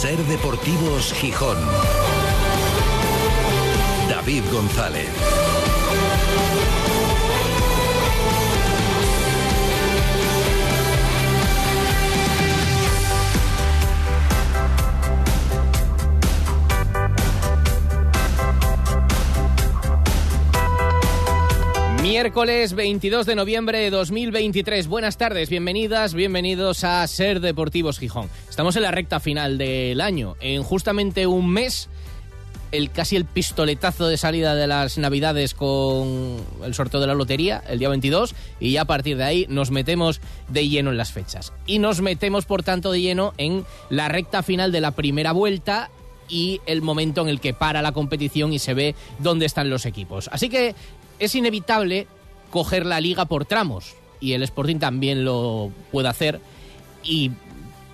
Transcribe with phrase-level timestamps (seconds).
[0.00, 1.58] Ser Deportivos Gijón.
[4.08, 5.10] David González.
[22.00, 24.88] Miércoles 22 de noviembre de 2023.
[24.88, 28.28] Buenas tardes, bienvenidas, bienvenidos a Ser Deportivos Gijón.
[28.60, 30.36] Estamos en la recta final del año.
[30.38, 31.88] En justamente un mes,
[32.72, 37.64] el casi el pistoletazo de salida de las Navidades con el sorteo de la lotería,
[37.66, 41.10] el día 22, y ya a partir de ahí nos metemos de lleno en las
[41.10, 41.54] fechas.
[41.64, 45.88] Y nos metemos, por tanto, de lleno en la recta final de la primera vuelta
[46.28, 49.86] y el momento en el que para la competición y se ve dónde están los
[49.86, 50.28] equipos.
[50.30, 50.74] Así que
[51.18, 52.08] es inevitable
[52.50, 56.42] coger la liga por tramos y el Sporting también lo puede hacer
[57.02, 57.30] y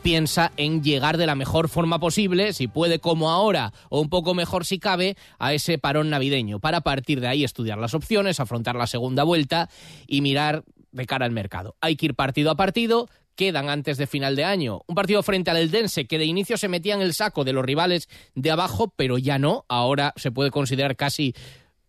[0.06, 4.34] piensa en llegar de la mejor forma posible, si puede como ahora o un poco
[4.34, 8.76] mejor si cabe, a ese parón navideño, para partir de ahí estudiar las opciones, afrontar
[8.76, 9.68] la segunda vuelta
[10.06, 11.74] y mirar de cara al mercado.
[11.80, 14.82] Hay que ir partido a partido, quedan antes de final de año.
[14.86, 17.64] Un partido frente al Eldense que de inicio se metía en el saco de los
[17.64, 21.34] rivales de abajo, pero ya no, ahora se puede considerar casi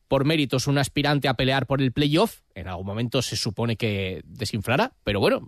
[0.07, 4.21] por méritos un aspirante a pelear por el playoff, en algún momento se supone que
[4.25, 5.45] desinflará, pero bueno,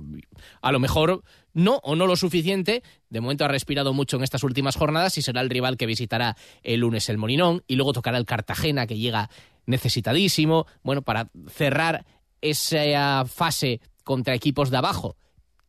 [0.62, 2.84] a lo mejor no o no lo suficiente.
[3.10, 6.36] De momento ha respirado mucho en estas últimas jornadas y será el rival que visitará
[6.64, 9.30] el lunes el Molinón y luego tocará el Cartagena que llega
[9.66, 12.06] necesitadísimo, bueno, para cerrar
[12.42, 15.16] esa fase contra equipos de abajo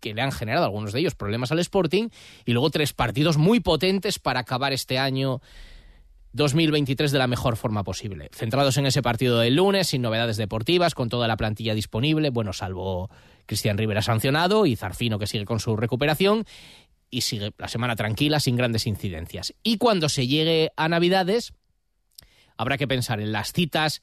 [0.01, 2.09] que le han generado algunos de ellos problemas al Sporting
[2.47, 5.41] y luego tres partidos muy potentes para acabar este año
[6.33, 8.29] 2023 de la mejor forma posible.
[8.33, 12.53] Centrados en ese partido del lunes, sin novedades deportivas, con toda la plantilla disponible, bueno,
[12.53, 13.11] salvo
[13.47, 16.45] Cristian Rivera sancionado y Zarfino que sigue con su recuperación
[17.11, 19.55] y sigue la semana tranquila, sin grandes incidencias.
[19.65, 21.53] Y cuando se llegue a Navidades,
[22.57, 24.03] habrá que pensar en las citas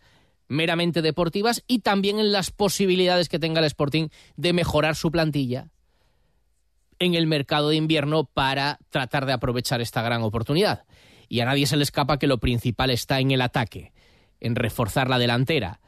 [0.50, 5.70] meramente deportivas y también en las posibilidades que tenga el Sporting de mejorar su plantilla
[7.00, 10.84] en el mercado de invierno para tratar de aprovechar esta gran oportunidad
[11.28, 13.94] y a nadie se le escapa que lo principal está en el ataque,
[14.40, 15.80] en reforzar la delantera,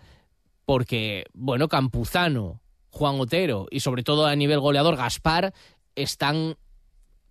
[0.66, 2.62] porque, bueno, Campuzano,
[2.92, 5.54] Juan Otero y sobre todo a nivel goleador Gaspar
[5.96, 6.58] están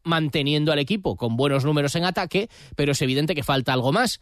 [0.05, 4.21] manteniendo al equipo con buenos números en ataque, pero es evidente que falta algo más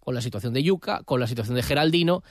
[0.00, 2.22] con la situación de Yuca, con la situación de Geraldino,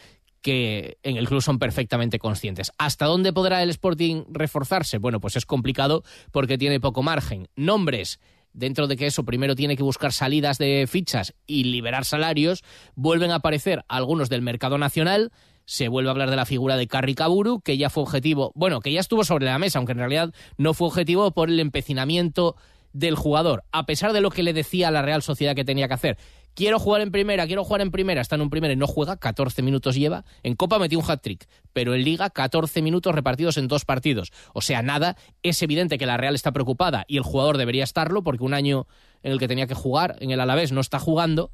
[0.42, 2.72] que en el club son perfectamente conscientes.
[2.78, 4.98] ¿Hasta dónde podrá el Sporting reforzarse?
[4.98, 7.48] Bueno, pues es complicado porque tiene poco margen.
[7.56, 8.20] Nombres
[8.54, 12.64] dentro de que eso primero tiene que buscar salidas de fichas y liberar salarios,
[12.96, 15.32] vuelven a aparecer algunos del mercado nacional.
[15.66, 18.82] Se vuelve a hablar de la figura de Carri Kaburu, que ya fue objetivo, bueno,
[18.82, 22.56] que ya estuvo sobre la mesa, aunque en realidad no fue objetivo por el empecinamiento
[22.92, 25.88] del jugador, a pesar de lo que le decía a la Real Sociedad que tenía
[25.88, 26.18] que hacer
[26.54, 29.18] quiero jugar en primera, quiero jugar en primera, está en un primera y no juega,
[29.18, 30.26] 14 minutos lleva.
[30.44, 34.32] En Copa metió un hat-trick, pero en Liga 14 minutos repartidos en dos partidos.
[34.54, 38.24] O sea, nada, es evidente que la Real está preocupada y el jugador debería estarlo
[38.24, 38.88] porque un año
[39.24, 41.52] en el que tenía que jugar, en el Alavés no está jugando.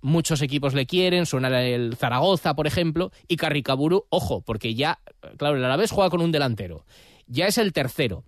[0.00, 4.98] Muchos equipos le quieren, suena el Zaragoza, por ejemplo, y Carricaburu, ojo, porque ya,
[5.36, 6.84] claro, el Alavés juega con un delantero.
[7.28, 8.24] Ya es el tercero,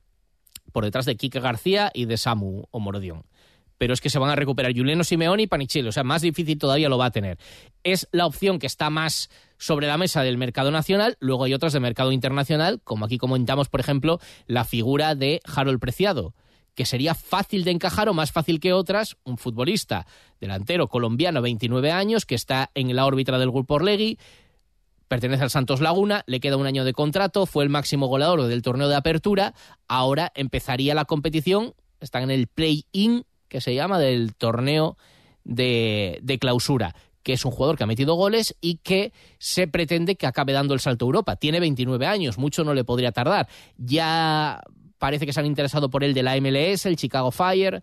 [0.73, 3.25] por detrás de Quique García y de Samu o Morodión
[3.79, 6.59] pero es que se van a recuperar Juliano Simeone y Panichello, o sea, más difícil
[6.59, 7.39] todavía lo va a tener.
[7.83, 11.73] Es la opción que está más sobre la mesa del mercado nacional, luego hay otras
[11.73, 16.35] de mercado internacional, como aquí comentamos, por ejemplo, la figura de Harold Preciado,
[16.75, 20.07] que sería fácil de encajar o más fácil que otras, un futbolista
[20.41, 24.19] delantero colombiano, 29 años, que está en la órbita del Grupo Orlegui,
[25.09, 28.63] pertenece al Santos Laguna, le queda un año de contrato, fue el máximo goleador del
[28.63, 29.55] torneo de apertura,
[29.87, 33.25] ahora empezaría la competición, están en el play-in
[33.55, 34.99] que se llama del torneo
[35.45, 36.93] de, clausura
[37.23, 40.75] que es un jugador que ha metido goles y que se pretende que acabe dando
[40.75, 41.37] el salto a Europa.
[41.37, 43.49] Tiene 29 años, mucho no le podría tardar.
[43.79, 44.61] Ya
[44.99, 47.81] parece que se han interesado por él de la MLS, el Chicago Fire,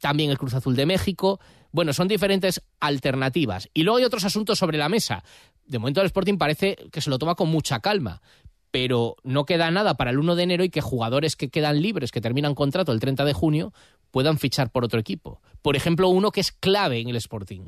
[0.00, 1.38] también el Cruz Azul de México.
[1.70, 3.68] Bueno, son diferentes alternativas.
[3.74, 5.22] Y luego hay otros asuntos sobre la mesa.
[5.66, 8.22] De momento el Sporting parece que se lo toma con mucha calma,
[8.70, 12.10] pero no queda nada para el 1 de enero y que jugadores que quedan libres,
[12.10, 13.72] que terminan contrato el 30 de junio,
[14.12, 15.40] puedan fichar por otro equipo.
[15.62, 17.66] Por ejemplo, uno que es clave en el Sporting.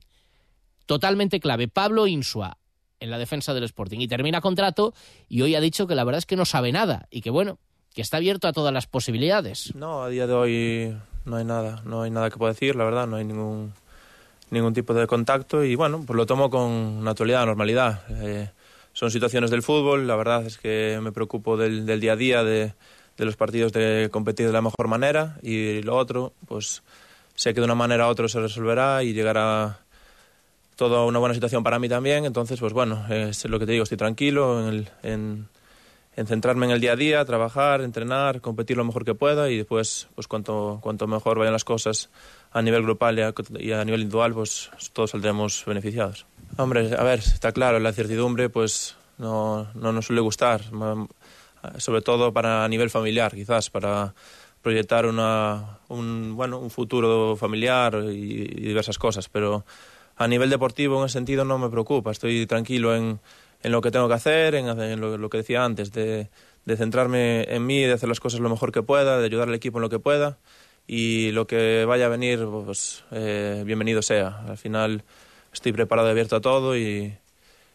[0.86, 1.66] Totalmente clave.
[1.66, 2.58] Pablo Insua
[3.00, 3.98] en la defensa del Sporting.
[3.98, 4.94] Y termina contrato
[5.28, 7.58] y hoy ha dicho que la verdad es que no sabe nada y que bueno,
[7.92, 9.74] que está abierto a todas las posibilidades.
[9.74, 12.84] No, a día de hoy no hay nada, no hay nada que pueda decir, la
[12.84, 13.72] verdad, no hay ningún
[14.50, 18.02] ningún tipo de contacto y bueno, pues lo tomo con naturalidad, normalidad.
[18.22, 18.50] Eh,
[18.92, 22.44] son situaciones del fútbol, la verdad es que me preocupo del, del día a día,
[22.44, 22.74] de,
[23.16, 26.82] de los partidos de competir de la mejor manera y lo otro, pues
[27.34, 29.80] sé que de una manera u otra se resolverá y llegará
[30.76, 32.24] toda una buena situación para mí también.
[32.24, 35.48] Entonces, pues bueno, es lo que te digo, estoy tranquilo en, el, en,
[36.16, 39.58] en, centrarme en el día a día, trabajar, entrenar, competir lo mejor que pueda y
[39.58, 42.10] después, pues cuanto, cuanto mejor vayan las cosas
[42.52, 46.26] a nivel grupal y a, y a nivel individual, pues todos saldremos beneficiados.
[46.56, 50.62] Hombre, a ver, está claro, la incertidumbre pues no, no nos suele gustar,
[51.78, 54.14] sobre todo para a nivel familiar, quizás, para
[54.62, 59.64] proyectar una, un, bueno, un futuro familiar y, diversas cosas, pero
[60.16, 63.20] a nivel deportivo en ese sentido no me preocupa, estoy tranquilo en,
[63.62, 66.30] en lo que tengo que hacer, en, lo, que decía antes, de,
[66.64, 69.54] de, centrarme en mí, de hacer las cosas lo mejor que pueda, de ayudar al
[69.54, 70.38] equipo en lo que pueda.
[70.86, 74.44] Y lo que vaya a venir, pues eh, bienvenido sea.
[74.46, 75.02] Al final
[75.52, 77.16] estoy preparado y abierto a todo y,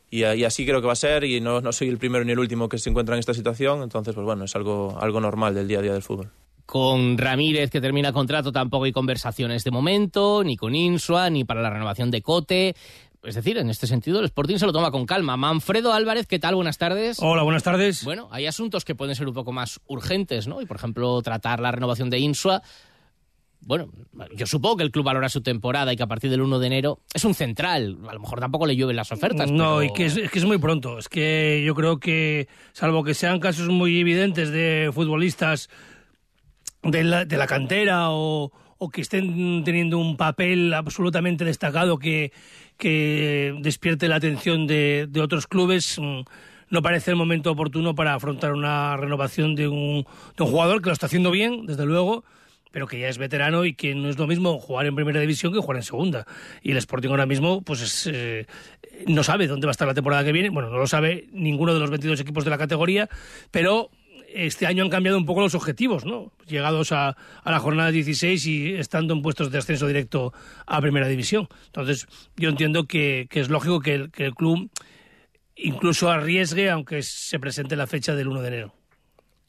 [0.10, 2.32] y, y, así creo que va a ser y no, no soy el primero ni
[2.32, 5.54] el último que se encuentra en esta situación, entonces pues bueno, es algo, algo normal
[5.54, 6.32] del día a día del fútbol.
[6.66, 11.64] Con Ramírez, que termina contrato, tampoco hay conversaciones de momento, ni con Insua, ni para
[11.64, 12.76] la renovación de Cote.
[13.24, 15.36] Es decir, en este sentido, el Sporting se lo toma con calma.
[15.36, 16.56] Manfredo Álvarez, ¿qué tal?
[16.56, 17.18] Buenas tardes.
[17.20, 18.06] Hola, buenas tardes.
[18.06, 20.62] Bueno, hay asuntos que pueden ser un poco más urgentes, ¿no?
[20.62, 22.62] Y, por ejemplo, tratar la renovación de Insua.
[23.62, 23.90] Bueno,
[24.36, 26.68] yo supongo que el club valora su temporada y que a partir del 1 de
[26.68, 27.98] enero es un central.
[28.08, 29.52] A lo mejor tampoco le llueven las ofertas.
[29.52, 29.84] No, pero...
[29.84, 30.98] y que es, es, que es muy pronto.
[30.98, 35.70] Es que yo creo que, salvo que sean casos muy evidentes de futbolistas
[36.84, 42.32] de la, de la cantera o, o, que estén teniendo un papel absolutamente destacado que,
[42.78, 48.54] que despierte la atención de, de otros clubes, no parece el momento oportuno para afrontar
[48.54, 50.06] una renovación de un,
[50.38, 52.24] de un jugador que lo está haciendo bien, desde luego,
[52.72, 55.54] pero que ya es veterano y que no es lo mismo jugar en primera división
[55.54, 56.26] que jugar en segunda.
[56.62, 58.46] Y el Sporting ahora mismo pues es, eh,
[59.08, 60.50] no sabe dónde va a estar la temporada que viene.
[60.50, 63.10] Bueno, no lo sabe ninguno de los 22 equipos de la categoría,
[63.52, 63.90] pero
[64.34, 66.32] este año han cambiado un poco los objetivos, ¿no?
[66.48, 70.34] Llegados a, a, la jornada 16 y estando en puestos de ascenso directo
[70.66, 71.48] a Primera División.
[71.68, 74.70] Entonces, yo entiendo que, es lógico que el, que el, club
[75.56, 78.79] incluso arriesgue, aunque se presente la fecha del 1 de enero.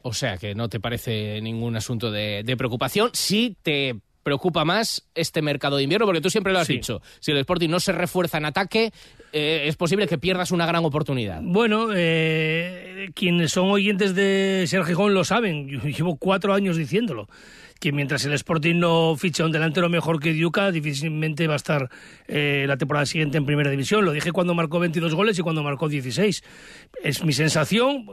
[0.03, 3.11] O sea, que no te parece ningún asunto de, de preocupación.
[3.13, 6.75] Sí te preocupa más este mercado de invierno, porque tú siempre lo has sí.
[6.75, 7.03] dicho.
[7.21, 8.93] Si el Sporting no se refuerza en ataque,
[9.33, 11.41] eh, es posible que pierdas una gran oportunidad.
[11.43, 15.69] Bueno, eh, quienes son oyentes de Sergio Gijón lo saben.
[15.69, 17.29] Yo llevo cuatro años diciéndolo.
[17.81, 21.89] Que mientras el Sporting no ficha un delantero mejor que Diuca, difícilmente va a estar
[22.29, 24.05] eh, la temporada siguiente en primera división.
[24.05, 26.45] Lo dije cuando marcó 22 goles y cuando marcó 16.
[27.03, 28.05] Es mi sensación.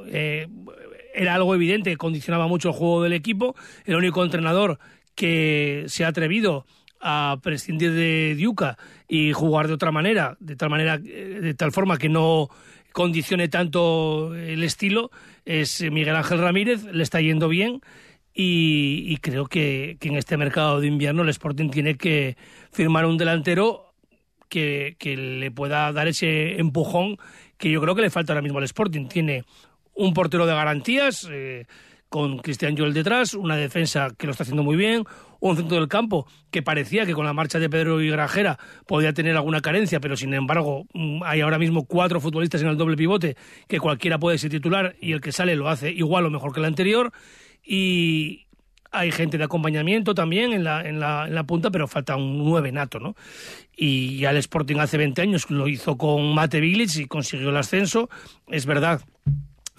[1.17, 3.55] Eh, era algo evidente, condicionaba mucho el juego del equipo.
[3.85, 4.79] El único entrenador
[5.15, 6.65] que se ha atrevido
[7.01, 8.77] a prescindir de Diuca
[9.07, 12.49] y jugar de otra manera, de tal manera, de tal forma que no
[12.91, 15.11] condicione tanto el estilo,
[15.45, 17.81] es Miguel Ángel Ramírez, le está yendo bien
[18.33, 22.37] y, y creo que, que, en este mercado de invierno el Sporting tiene que
[22.71, 23.93] firmar un delantero
[24.49, 27.17] que, que le pueda dar ese empujón
[27.57, 29.07] que yo creo que le falta ahora mismo al Sporting.
[29.07, 29.43] Tiene
[29.97, 31.65] un portero de garantías, eh,
[32.09, 35.03] con Cristian Joel detrás, una defensa que lo está haciendo muy bien,
[35.39, 39.11] un centro del campo que parecía que con la marcha de Pedro y Grajera podía
[39.13, 40.85] tener alguna carencia, pero sin embargo
[41.25, 43.35] hay ahora mismo cuatro futbolistas en el doble pivote
[43.67, 46.59] que cualquiera puede ser titular y el que sale lo hace igual o mejor que
[46.59, 47.11] el anterior
[47.61, 48.47] y
[48.89, 52.37] hay gente de acompañamiento también en la, en la, en la punta, pero falta un
[52.37, 53.15] nueve nato, ¿no?
[53.75, 57.57] Y ya el Sporting hace 20 años lo hizo con Mate Bilic y consiguió el
[57.57, 58.09] ascenso.
[58.47, 59.01] Es verdad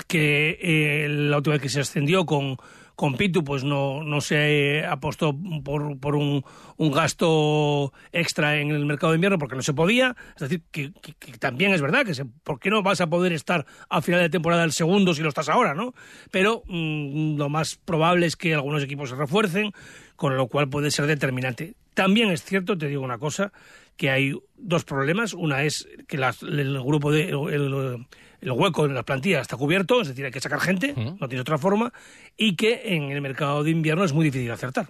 [0.06, 2.56] que eh, la última vez que se ascendió con,
[2.98, 6.44] con Pitu pues no, no se apostó por, por un,
[6.76, 10.16] un, gasto extra en el mercado de invierno porque no se podía.
[10.34, 10.92] Es decir, que,
[11.38, 14.30] también es verdad que se, ¿por qué no vas a poder estar a final de
[14.30, 15.74] temporada el segundo si lo estás ahora?
[15.74, 15.94] ¿no?
[16.32, 19.70] Pero mmm, lo más probable es que algunos equipos se refuercen,
[20.16, 21.74] con lo cual puede ser determinante.
[21.94, 23.52] También es cierto, te digo una cosa,
[23.96, 25.34] que hay dos problemas.
[25.34, 27.28] Una es que las, el grupo de...
[27.30, 28.06] El
[28.42, 31.18] hueco en la plantilla está cubierto, es decir, hay que sacar gente, uh -huh.
[31.20, 31.92] no tiene otra forma,
[32.36, 34.88] y que en el mercado de invierno es muy difícil acertar.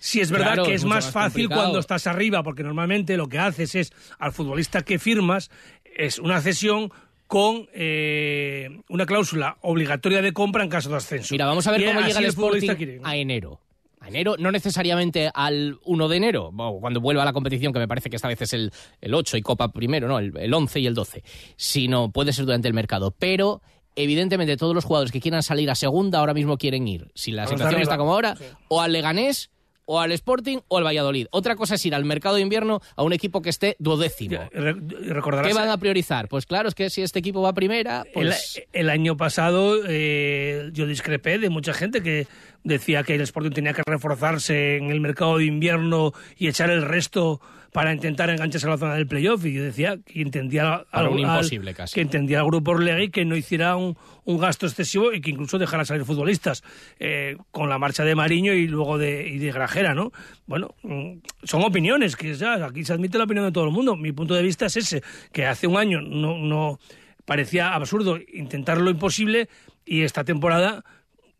[0.00, 1.62] Si es verdad claro, que es, más, más fácil complicado.
[1.62, 5.50] cuando estás arriba, porque normalmente lo que haces es al futbolista que firmas
[5.84, 6.92] es una cesión
[7.26, 11.34] con eh, una cláusula obligatoria de compra en caso de ascenso.
[11.34, 13.60] Mira, vamos a ver y cómo llega el Sporting a enero
[14.08, 16.50] a enero, no necesariamente al 1 de enero,
[16.80, 19.36] cuando vuelva a la competición, que me parece que esta vez es el, el 8
[19.36, 21.22] y Copa primero, no, el, el 11 y el 12,
[21.56, 23.14] sino puede ser durante el mercado.
[23.18, 23.62] Pero
[23.96, 27.46] evidentemente todos los jugadores que quieran salir a segunda ahora mismo quieren ir, si la
[27.46, 28.44] situación está como ahora, sí.
[28.68, 29.50] o al Leganés
[29.90, 31.28] o al Sporting o al Valladolid.
[31.30, 34.38] Otra cosa es ir al mercado de invierno a un equipo que esté duodécimo.
[34.52, 36.28] ¿Qué van a priorizar?
[36.28, 38.04] Pues claro, es que si este equipo va a primera...
[38.12, 38.56] Pues...
[38.72, 42.26] El, el, año pasado eh, yo discrepé de mucha gente que
[42.64, 46.82] decía que el Sporting tenía que reforzarse en el mercado de invierno y echar el
[46.82, 47.40] resto
[47.72, 51.18] para intentar engancharse a la zona del playoff y yo decía que entendía Para un
[51.24, 51.94] al, imposible casi.
[51.94, 55.58] que entendía al grupo Orlegui que no hiciera un, un gasto excesivo y que incluso
[55.58, 56.62] dejara salir futbolistas
[56.98, 60.12] eh, con la marcha de Mariño y luego de, y de Grajera, ¿no?
[60.46, 63.96] Bueno, mm, son opiniones que ya aquí se admite la opinión de todo el mundo.
[63.96, 66.78] Mi punto de vista es ese, que hace un año no, no
[67.26, 69.48] parecía absurdo intentar lo imposible
[69.84, 70.84] y esta temporada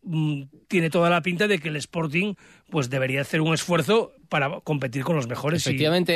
[0.02, 2.34] mm, tiene toda la pinta de que el Sporting
[2.70, 5.70] pues debería hacer un esfuerzo para competir con los mejores y-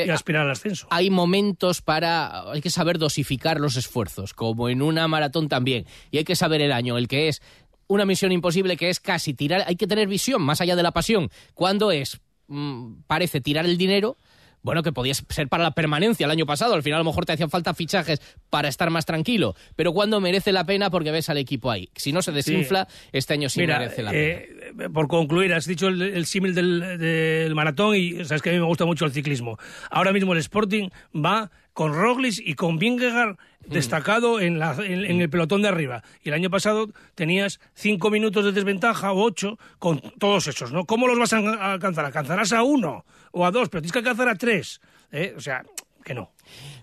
[0.07, 0.87] y, aspirar al ascenso.
[0.91, 2.51] hay momentos para.
[2.51, 5.87] Hay que saber dosificar los esfuerzos, como en una maratón también.
[6.11, 7.41] Y hay que saber el año, el que es
[7.87, 9.65] una misión imposible, que es casi tirar.
[9.67, 11.31] Hay que tener visión más allá de la pasión.
[11.55, 12.21] Cuando es.
[12.49, 14.19] mm, parece tirar el dinero.
[14.63, 16.75] Bueno, que podía ser para la permanencia el año pasado.
[16.75, 19.55] Al final, a lo mejor te hacían falta fichajes para estar más tranquilo.
[19.77, 21.91] Pero cuando merece la pena porque ves al equipo ahí.
[21.97, 24.23] Si no se desinfla, este año sí Mira, merece la pena.
[24.23, 28.53] eh, por concluir, has dicho el, el símil del, del maratón y sabes que a
[28.53, 29.59] mí me gusta mucho el ciclismo.
[29.91, 33.73] Ahora mismo el Sporting va con Roglic y con Vingegaard Mm.
[33.73, 36.03] destacado en, la- en- en el pelotón de arriba.
[36.25, 40.85] Y el año pasado tenías cinco minutos de desventaja o ocho con todos esos, ¿no?
[40.85, 42.05] ¿Cómo los vas a a alcanzar?
[42.05, 43.69] ¿Alcanzarás a uno o a dos?
[43.69, 44.81] Pero tienes que alcanzar a tres.
[45.13, 45.33] ¿eh?
[45.37, 45.63] O sea,
[46.05, 46.33] que no.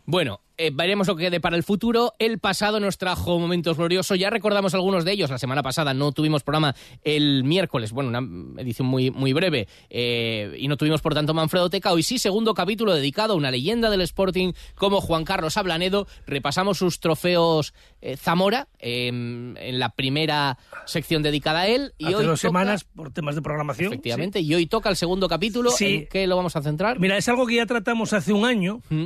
[0.05, 2.13] Bueno, eh, veremos lo que quede para el futuro.
[2.17, 4.17] El pasado nos trajo momentos gloriosos.
[4.17, 5.29] Ya recordamos algunos de ellos.
[5.29, 7.91] La semana pasada no tuvimos programa el miércoles.
[7.91, 9.67] Bueno, una edición muy, muy breve.
[9.89, 11.91] eh, y no tuvimos, por tanto, Manfredo Teca.
[11.93, 16.07] Hoy sí, segundo capítulo dedicado a una leyenda del Sporting como Juan Carlos Ablanedo.
[16.25, 21.93] Repasamos sus trofeos eh, Zamora em, en la primera sección dedicada a él.
[21.99, 23.93] Y Hace hoy dos toca- semanas por temas de programación.
[23.93, 24.39] Efectivamente.
[24.39, 25.69] Y hoy toca el segundo capítulo.
[25.69, 25.95] Sí.
[25.95, 26.99] ¿En qué lo vamos a centrar?
[26.99, 29.05] Mira, es algo que ya tratamos hace un año, Mm.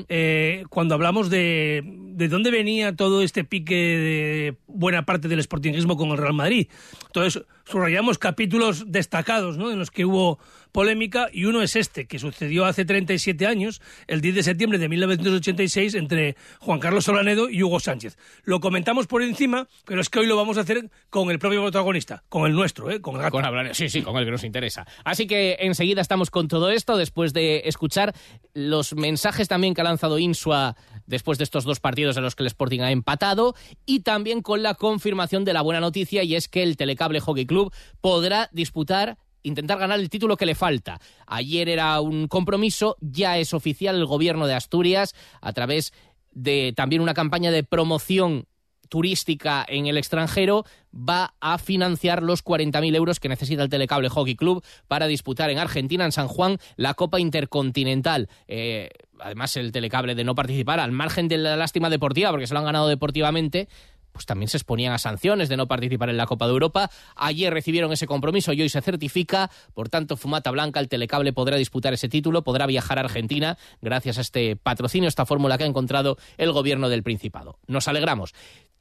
[0.54, 5.98] Eh, cuando hablamos de, de dónde venía todo este pique de buena parte del sportingismo
[5.98, 6.68] con el Real Madrid.
[7.08, 9.72] Entonces, subrayamos capítulos destacados ¿no?
[9.72, 10.40] en los que hubo
[10.74, 14.90] polémica y uno es este, que sucedió hace 37 años, el 10 de septiembre de
[14.90, 18.18] 1986, entre Juan Carlos Solanedo y Hugo Sánchez.
[18.44, 21.62] Lo comentamos por encima, pero es que hoy lo vamos a hacer con el propio
[21.62, 23.00] protagonista, con el nuestro, ¿eh?
[23.00, 23.32] con el.
[23.32, 23.74] Con Ablanedo.
[23.74, 24.86] Sí, sí, con el que nos interesa.
[25.06, 28.14] Así que enseguida estamos con todo esto, después de escuchar
[28.54, 30.76] los mensajes también que ha lanzado Insua
[31.06, 34.64] después de estos dos partidos en los que el Sporting ha empatado y también con
[34.64, 39.18] la confirmación de la buena noticia y es que el Telecable Hockey Club podrá disputar
[39.44, 41.00] intentar ganar el título que le falta.
[41.28, 45.94] Ayer era un compromiso, ya es oficial el gobierno de Asturias a través
[46.32, 48.48] de también una campaña de promoción
[48.94, 54.36] turística en el extranjero va a financiar los 40.000 euros que necesita el Telecable Hockey
[54.36, 58.30] Club para disputar en Argentina, en San Juan, la Copa Intercontinental.
[58.48, 62.54] Eh, además, el Telecable de no participar, al margen de la lástima deportiva, porque se
[62.54, 63.68] lo han ganado deportivamente,
[64.14, 66.90] pues también se exponían a sanciones de no participar en la Copa de Europa.
[67.16, 69.52] Ayer recibieron ese compromiso y hoy se certifica.
[69.74, 74.18] Por tanto, Fumata Blanca, el Telecable podrá disputar ese título, podrá viajar a Argentina gracias
[74.18, 77.60] a este patrocinio, esta fórmula que ha encontrado el gobierno del Principado.
[77.68, 78.34] Nos alegramos.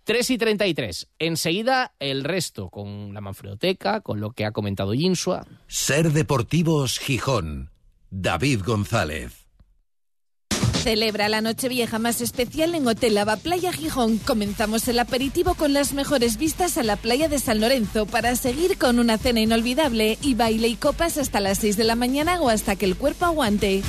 [0.05, 1.09] 3 y 33.
[1.19, 5.47] Enseguida el resto con la Manfredoteca, con lo que ha comentado Jinsua.
[5.69, 7.71] Ser Deportivos Gijón.
[8.11, 9.42] David González.
[10.83, 14.19] Celebra la Nochevieja más especial en Hotel Lava Playa Gijón.
[14.19, 18.77] Comenzamos el aperitivo con las mejores vistas a la playa de San Lorenzo para seguir
[18.79, 22.49] con una cena inolvidable y baile y copas hasta las 6 de la mañana o
[22.49, 23.85] hasta que el cuerpo aguante.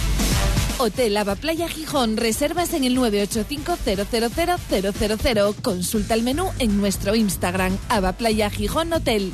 [0.78, 2.16] Hotel Lava Playa Gijón.
[2.16, 5.56] Reservas en el 985-000-000.
[5.64, 9.34] Consulta el menú en nuestro Instagram, Ava Playa Gijón Hotel.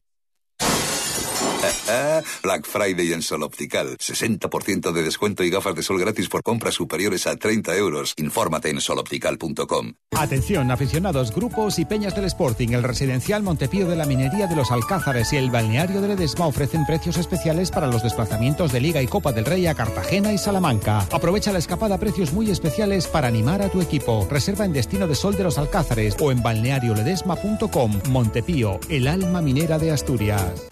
[2.43, 3.97] Black Friday en Sol Optical.
[3.97, 8.13] 60% de descuento y gafas de sol gratis por compras superiores a 30 euros.
[8.17, 9.93] Infórmate en soloptical.com.
[10.11, 14.71] Atención, aficionados, grupos y peñas del Sporting, el residencial Montepío de la Minería de los
[14.71, 19.07] Alcázares y el balneario de Ledesma ofrecen precios especiales para los desplazamientos de Liga y
[19.07, 21.07] Copa del Rey a Cartagena y Salamanca.
[21.11, 24.27] Aprovecha la escapada a precios muy especiales para animar a tu equipo.
[24.29, 28.01] Reserva en Destino de Sol de los Alcázares o en balnearioledesma.com.
[28.09, 30.67] Montepío, el alma minera de Asturias.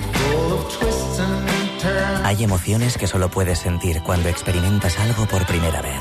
[2.29, 5.99] Hay emociones que solo puedes sentir cuando experimentas algo por primera vez.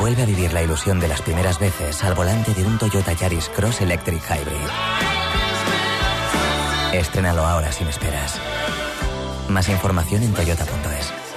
[0.00, 3.50] Vuelve a vivir la ilusión de las primeras veces al volante de un Toyota Yaris
[3.50, 4.56] Cross Electric Hybrid.
[6.94, 8.40] Estrénalo ahora sin esperas.
[9.50, 11.27] Más información en toyota.es.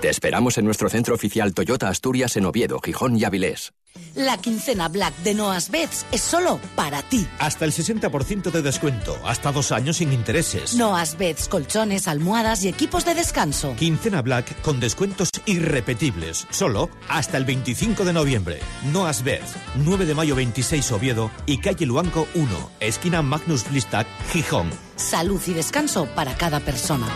[0.00, 3.74] Te esperamos en nuestro centro oficial Toyota Asturias en Oviedo, Gijón y Avilés.
[4.14, 7.26] La quincena Black de Noas Beds es solo para ti.
[7.38, 10.74] Hasta el 60% de descuento, hasta dos años sin intereses.
[10.74, 13.74] Noas Beds, colchones, almohadas y equipos de descanso.
[13.76, 18.60] Quincena Black con descuentos irrepetibles, solo hasta el 25 de noviembre.
[18.92, 24.70] Noas Beds, 9 de mayo 26 Oviedo y calle Luanco 1, esquina Magnus Blistac, Gijón.
[24.96, 27.06] Salud y descanso para cada persona.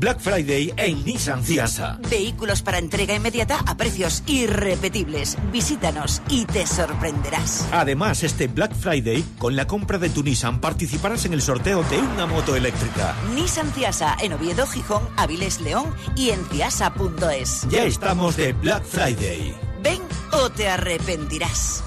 [0.00, 1.98] Black Friday en Nissan Ciasa.
[2.08, 5.36] Vehículos para entrega inmediata a precios irrepetibles.
[5.52, 7.68] Visítanos y te sorprenderás.
[7.70, 11.98] Además, este Black Friday, con la compra de tu Nissan, participarás en el sorteo de
[11.98, 13.14] una moto eléctrica.
[13.34, 17.68] Nissan Ciasa en Oviedo, Gijón, Avilés, León y en ciasa.es.
[17.68, 19.54] Ya estamos de Black Friday.
[19.82, 20.00] Ven
[20.32, 21.84] o te arrepentirás.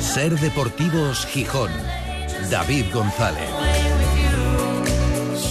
[0.00, 1.70] Ser Deportivos Gijón.
[2.50, 3.73] David González.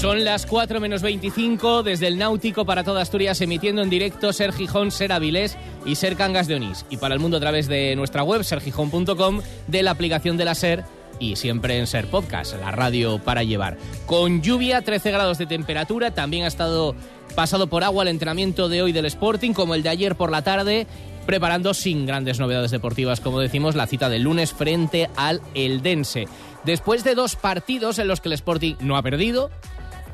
[0.03, 4.51] Son las 4 menos 25 desde el Náutico para toda Asturias, emitiendo en directo Ser
[4.51, 6.85] Gijón, Ser Avilés y Ser Cangas de Onís.
[6.89, 10.55] Y para el mundo a través de nuestra web, sergijón.com, de la aplicación de la
[10.55, 10.83] Ser
[11.19, 13.77] y siempre en Ser Podcast, la radio para llevar.
[14.05, 16.95] Con lluvia, 13 grados de temperatura, también ha estado
[17.33, 20.41] pasado por agua el entrenamiento de hoy del Sporting, como el de ayer por la
[20.41, 20.85] tarde,
[21.25, 26.27] preparando sin grandes novedades deportivas, como decimos, la cita del lunes frente al Eldense.
[26.65, 29.49] Después de dos partidos en los que el Sporting no ha perdido,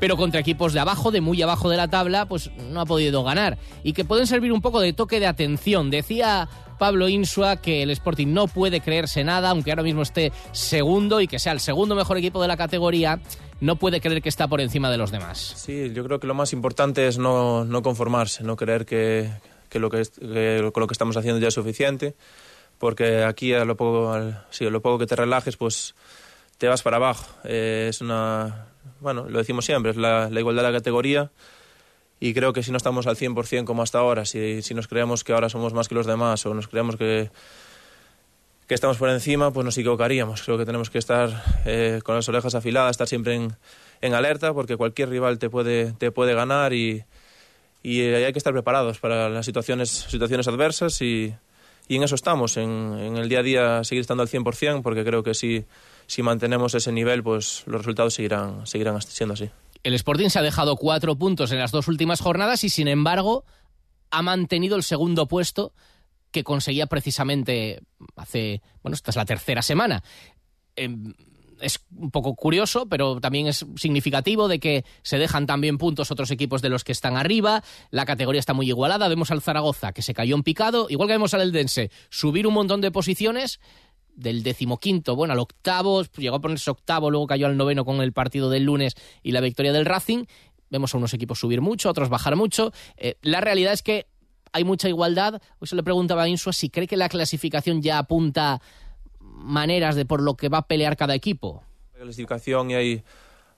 [0.00, 3.22] pero contra equipos de abajo, de muy abajo de la tabla, pues no ha podido
[3.22, 3.58] ganar.
[3.84, 5.90] Y que pueden servir un poco de toque de atención.
[5.90, 11.20] Decía Pablo Insua que el Sporting no puede creerse nada, aunque ahora mismo esté segundo
[11.20, 13.20] y que sea el segundo mejor equipo de la categoría,
[13.60, 15.38] no puede creer que está por encima de los demás.
[15.38, 19.30] Sí, yo creo que lo más importante es no, no conformarse, no creer que,
[19.68, 22.14] que lo que, lo que estamos haciendo ya es suficiente,
[22.78, 25.94] porque aquí a lo poco, a lo poco que te relajes, pues
[26.56, 27.26] te vas para abajo.
[27.44, 28.69] Eh, es una,
[29.00, 31.30] bueno, lo decimos siempre, es la, la, igualdad de la categoría
[32.20, 35.24] y creo que si no estamos al 100% como hasta ahora, si, si nos creemos
[35.24, 37.30] que ahora somos más que los demás o nos creemos que,
[38.66, 40.42] que estamos por encima, pues nos equivocaríamos.
[40.42, 43.56] Creo que tenemos que estar eh, con las orejas afiladas, estar siempre en,
[44.00, 47.02] en, alerta porque cualquier rival te puede, te puede ganar y,
[47.82, 51.34] y hay que estar preparados para las situaciones, situaciones adversas y,
[51.88, 55.04] y en eso estamos, en, en, el día a día seguir estando al 100% porque
[55.04, 55.64] creo que si
[56.10, 59.48] si mantenemos ese nivel, pues los resultados seguirán, seguirán siendo así.
[59.84, 63.44] El Sporting se ha dejado cuatro puntos en las dos últimas jornadas y, sin embargo,
[64.10, 65.72] ha mantenido el segundo puesto
[66.32, 67.80] que conseguía precisamente
[68.16, 70.02] hace, bueno, esta es la tercera semana.
[70.74, 70.88] Eh,
[71.60, 76.32] es un poco curioso, pero también es significativo de que se dejan también puntos otros
[76.32, 77.62] equipos de los que están arriba.
[77.90, 79.06] La categoría está muy igualada.
[79.06, 82.54] Vemos al Zaragoza, que se cayó en picado, igual que vemos al Eldense, subir un
[82.54, 83.60] montón de posiciones
[84.20, 88.12] del decimoquinto, bueno, al octavo, llegó a ponerse octavo, luego cayó al noveno con el
[88.12, 90.24] partido del lunes y la victoria del Racing.
[90.68, 92.72] Vemos a unos equipos subir mucho, otros bajar mucho.
[92.96, 94.06] Eh, la realidad es que
[94.52, 95.40] hay mucha igualdad.
[95.58, 98.60] Hoy se le preguntaba a Insua si cree que la clasificación ya apunta
[99.20, 101.64] maneras de por lo que va a pelear cada equipo.
[101.94, 103.02] La clasificación y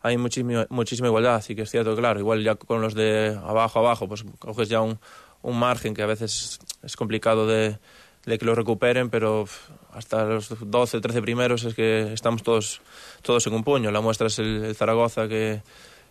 [0.01, 0.67] hay, muchísima,
[1.07, 2.21] igualdad, así que es cierto, claro.
[2.21, 4.99] Igual ya con los de abajo abajo, pues coges ya un,
[5.43, 7.79] un margen que a veces es complicado de,
[8.25, 9.47] de que lo recuperen, pero
[9.93, 12.81] hasta los 12, 13 primeros es que estamos todos,
[13.23, 13.91] todos en un puño.
[13.91, 15.63] La muestra es el, Zaragoza que,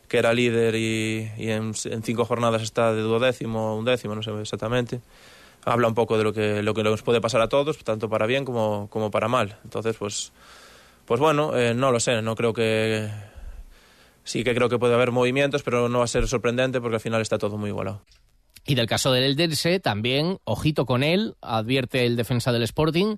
[0.08, 5.02] que, era líder y, y en, cinco jornadas está de duodécimo, undécimo, no sé exactamente.
[5.66, 8.26] Habla un poco de lo que, lo que nos puede pasar a todos, tanto para
[8.26, 9.58] bien como, como para mal.
[9.64, 10.32] Entonces, pues,
[11.06, 13.10] pues bueno, eh, no lo sé, no creo que...
[14.24, 17.02] Sí que creo que puede haber movimientos, pero no va a ser sorprendente porque al
[17.02, 18.04] final está todo muy igualado.
[18.66, 23.18] Y del caso del Eldense, también, ojito con él, advierte el defensa del Sporting,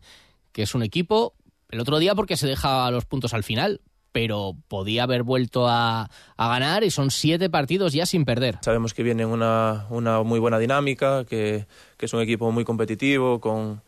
[0.53, 1.33] que es un equipo,
[1.69, 3.81] el otro día porque se deja los puntos al final,
[4.13, 8.59] pero podía haber vuelto a, a, ganar y son siete partidos ya sin perder.
[8.61, 11.65] Sabemos que viene una, una muy buena dinámica, que,
[11.97, 13.81] que, es un equipo muy competitivo, con,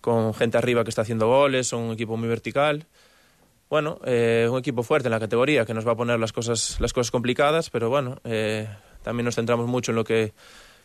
[0.00, 2.86] con gente arriba que está haciendo goles, un equipo muy vertical.
[3.68, 6.76] Bueno, eh, un equipo fuerte en la categoría que nos va a poner las cosas,
[6.78, 8.68] las cosas complicadas, pero bueno, eh,
[9.02, 10.32] también nos centramos mucho en lo que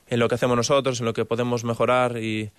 [0.07, 2.49] en lo que hacemos nosotros, en lo que podemos mejorar y,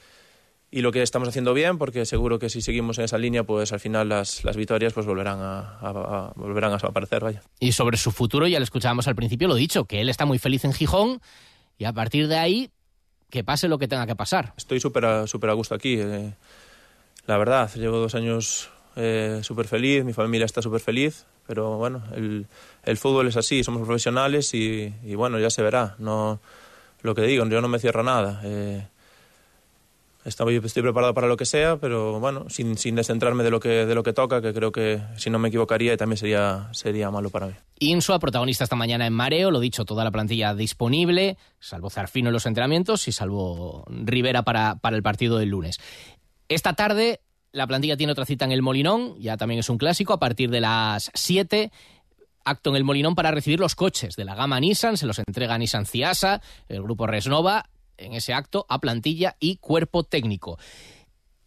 [0.70, 3.72] y lo que estamos haciendo bien, porque seguro que si seguimos en esa línea, pues
[3.72, 7.22] al final las, las victorias pues volverán a, a, a, volverán a aparecer.
[7.22, 7.42] Vaya.
[7.59, 10.38] Y sobre su futuro, ya lo escuchábamos al principio, lo dicho, que él está muy
[10.38, 11.20] feliz en Gijón
[11.76, 12.70] y a partir de ahí,
[13.30, 14.54] que pase lo que tenga que pasar.
[14.56, 15.96] Estoy súper a, super a gusto aquí.
[15.98, 16.35] Eh,
[17.26, 22.02] la verdad, llevo dos años eh, súper feliz, mi familia está súper feliz, pero bueno,
[22.14, 22.46] el,
[22.85, 25.96] el, fútbol es así, somos profesionales y, y bueno, ya se verá.
[25.98, 26.40] No
[27.02, 28.40] lo que digo, yo no me cierro nada.
[28.44, 28.87] Eh,
[30.24, 33.94] estoy, preparado para lo que sea, pero bueno, sin, sin descentrarme de lo, que, de
[33.94, 37.46] lo que toca, que creo que si no me equivocaría también sería, sería malo para
[37.46, 37.54] mí.
[37.78, 42.35] Insua, protagonista esta mañana en Mareo, lo dicho, toda la plantilla disponible, salvo Zarfino en
[42.35, 45.78] los entrenamientos y salvo Rivera para, para el partido del lunes.
[46.48, 47.20] Esta tarde
[47.52, 50.50] la plantilla tiene otra cita en el Molinón, ya también es un clásico, a partir
[50.50, 51.70] de las 7
[52.44, 55.59] acto en el Molinón para recibir los coches de la gama Nissan, se los entrega
[55.59, 57.66] Nissan Ciasa, el grupo Resnova,
[58.00, 60.58] en ese acto a plantilla y cuerpo técnico.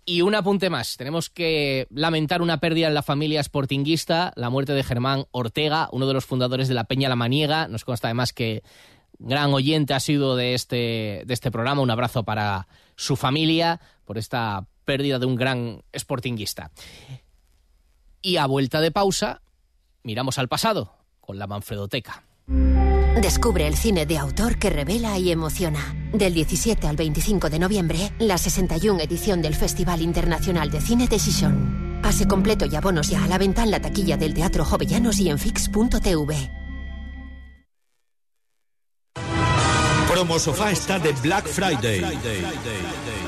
[0.06, 4.74] Y un apunte más, tenemos que lamentar una pérdida en la familia sportinguista, la muerte
[4.74, 8.34] de Germán Ortega, uno de los fundadores de la Peña La Maniega, nos consta además
[8.34, 8.64] que
[9.18, 14.18] gran oyente ha sido de este, de este programa, un abrazo para su familia por
[14.18, 16.72] esta pérdida de un gran sportinguista.
[18.22, 19.42] Y a vuelta de pausa,
[20.04, 22.24] miramos al pasado con la Manfredoteca.
[23.22, 25.96] Descubre el cine de autor que revela y emociona.
[26.12, 31.20] Del 17 al 25 de noviembre, la 61 edición del Festival Internacional de Cine de
[31.20, 32.00] Gijón.
[32.02, 35.30] Pase completo y abonos ya a la venta en la taquilla del Teatro Jovellanos y
[35.30, 36.63] en fix.tv.
[40.24, 42.02] Promo Sofá está de Black Friday.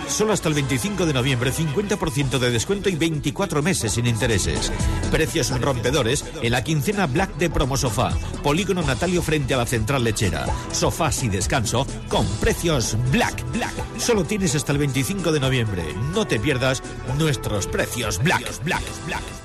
[0.07, 4.71] Solo hasta el 25 de noviembre, 50% de descuento y 24 meses sin intereses.
[5.11, 8.13] Precios rompedores en la quincena Black de Promo Sofá.
[8.41, 10.45] Polígono Natalio frente a la central lechera.
[10.71, 13.43] Sofás y descanso con precios Black.
[13.51, 13.73] Black.
[13.97, 15.83] Solo tienes hasta el 25 de noviembre.
[16.13, 16.81] No te pierdas
[17.17, 18.63] nuestros precios Black.
[18.63, 18.83] Black.
[19.05, 19.44] Black.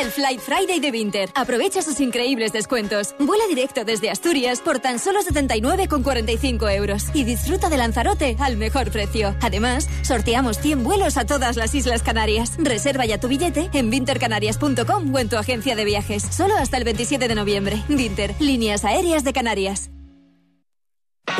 [0.00, 1.28] El Fly Friday de Winter.
[1.34, 3.14] Aprovecha sus increíbles descuentos.
[3.18, 8.90] Vuela directo desde Asturias por tan solo 79,45 euros y disfruta de Lanzarote al mejor
[8.90, 9.36] precio.
[9.42, 12.54] Además, sorteamos 100 vuelos a todas las Islas Canarias.
[12.58, 16.22] Reserva ya tu billete en wintercanarias.com o en tu agencia de viajes.
[16.22, 17.82] Solo hasta el 27 de noviembre.
[17.90, 19.90] Winter, líneas aéreas de Canarias.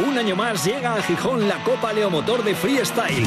[0.06, 3.26] Un año más llega a Gijón la Copa Leomotor de Freestyle.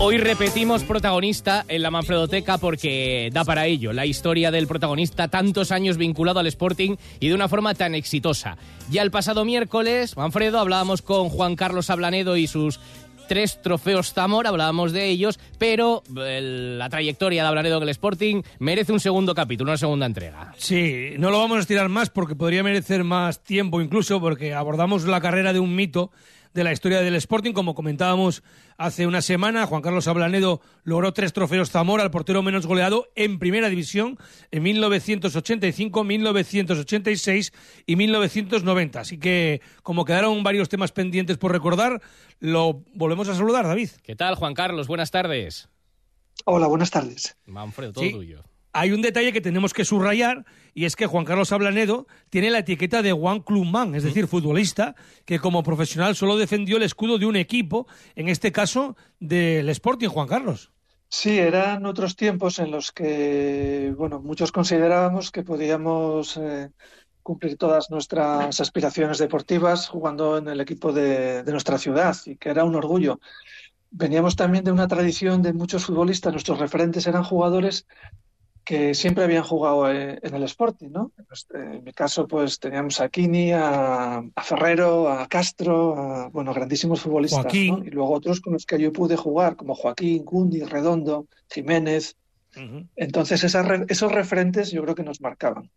[0.00, 5.70] Hoy repetimos protagonista en la Manfredoteca porque da para ello la historia del protagonista tantos
[5.70, 8.58] años vinculado al Sporting y de una forma tan exitosa.
[8.90, 12.80] Ya el pasado miércoles, Manfredo, hablábamos con Juan Carlos Ablanedo y sus
[13.28, 18.92] tres trofeos Zamor, hablábamos de ellos, pero la trayectoria de Ablanedo en el Sporting merece
[18.92, 20.52] un segundo capítulo, una segunda entrega.
[20.58, 25.04] Sí, no lo vamos a estirar más porque podría merecer más tiempo incluso porque abordamos
[25.04, 26.10] la carrera de un mito
[26.54, 28.42] de la historia del Sporting, como comentábamos
[28.78, 33.38] hace una semana, Juan Carlos Ablanedo logró tres trofeos Zamora, el portero menos goleado en
[33.40, 34.16] Primera División
[34.52, 37.52] en 1985, 1986
[37.86, 39.00] y 1990.
[39.00, 42.00] Así que, como quedaron varios temas pendientes por recordar,
[42.40, 43.90] lo volvemos a saludar, David.
[44.02, 44.86] ¿Qué tal, Juan Carlos?
[44.86, 45.68] Buenas tardes.
[46.44, 47.36] Hola, buenas tardes.
[47.46, 48.12] Manfredo, todo Sí.
[48.12, 48.42] tuyo.
[48.76, 52.58] Hay un detalle que tenemos que subrayar y es que Juan Carlos Ablanedo tiene la
[52.58, 57.26] etiqueta de One Clubman, es decir, futbolista, que como profesional solo defendió el escudo de
[57.26, 60.72] un equipo, en este caso del Sporting, Juan Carlos.
[61.08, 66.70] Sí, eran otros tiempos en los que, bueno, muchos considerábamos que podíamos eh,
[67.22, 72.48] cumplir todas nuestras aspiraciones deportivas jugando en el equipo de, de nuestra ciudad y que
[72.48, 73.20] era un orgullo.
[73.92, 77.86] Veníamos también de una tradición de muchos futbolistas, nuestros referentes eran jugadores
[78.64, 81.12] que siempre habían jugado eh, en el Sporting, ¿no?
[81.52, 87.52] En mi caso, pues teníamos a Kini, a, Ferrero, a Castro, a, bueno, grandísimos futbolistas,
[87.52, 92.16] Y luego otros con los que yo pude jugar, como Joaquín, Gundi, Redondo, Jiménez.
[92.96, 95.70] Entonces, esos referentes yo creo que nos marcaban.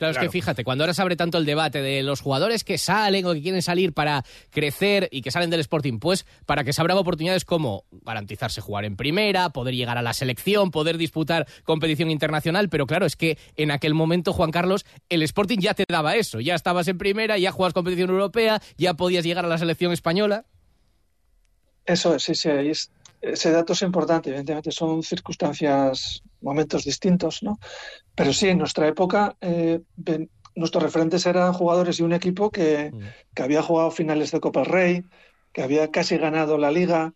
[0.00, 2.78] Claro, es que fíjate, cuando ahora se abre tanto el debate de los jugadores que
[2.78, 6.72] salen o que quieren salir para crecer y que salen del Sporting, pues para que
[6.72, 11.46] se abran oportunidades como garantizarse jugar en primera, poder llegar a la selección, poder disputar
[11.64, 15.84] competición internacional, pero claro, es que en aquel momento, Juan Carlos, el Sporting ya te
[15.86, 19.58] daba eso, ya estabas en primera, ya jugabas competición europea, ya podías llegar a la
[19.58, 20.46] selección española.
[21.84, 22.48] Eso es, sí, sí,
[23.20, 27.58] ese dato es importante, evidentemente son circunstancias, momentos distintos, ¿no?
[28.14, 29.80] Pero sí, en nuestra época eh,
[30.54, 32.50] nuestros referentes eran jugadores de un equipo mm.
[32.50, 32.92] que,
[33.42, 35.04] había jugado finales de Copa Rey,
[35.52, 37.14] que había casi ganado la liga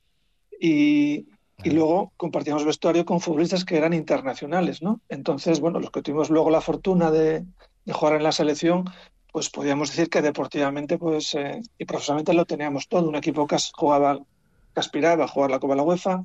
[0.60, 1.26] y,
[1.64, 5.00] luego compartíamos vestuario con futbolistas que eran internacionales, ¿no?
[5.08, 7.44] Entonces, bueno, los que tuvimos luego la fortuna de,
[7.90, 8.84] jugar en la selección,
[9.32, 13.08] pues podíamos decir que deportivamente pues, eh, y profesionalmente lo teníamos todo.
[13.08, 16.24] Un equipo que jugaba, que aspiraba a jugar la Copa de la UEFA,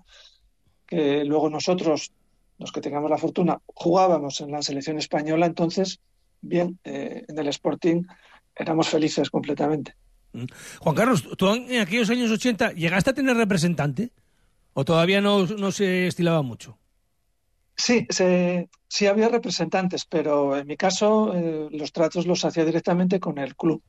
[0.85, 2.11] que luego nosotros
[2.59, 5.99] los que tengamos la fortuna, jugábamos en la selección española, entonces,
[6.41, 8.03] bien, eh, en el Sporting
[8.55, 9.95] éramos felices completamente.
[10.33, 10.43] Mm.
[10.81, 14.11] Juan Carlos, ¿tú en aquellos años 80 llegaste a tener representante
[14.73, 16.77] o todavía no, se estilaba mucho?
[17.75, 18.05] Sí,
[18.89, 23.55] sí había representantes, pero en mi caso eh, los tratos los hacía directamente con el
[23.55, 23.81] club.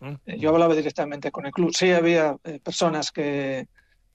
[0.00, 0.14] Mm.
[0.26, 1.74] Eh, yo hablaba directamente con el club.
[1.74, 3.66] Sí había personas que,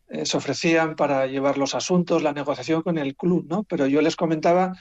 [0.09, 3.63] eh, se ofrecían para llevar los asuntos, la negociación con el club, ¿no?
[3.63, 4.73] Pero yo les comentaba